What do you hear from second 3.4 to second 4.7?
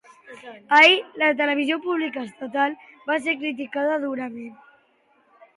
criticada durament.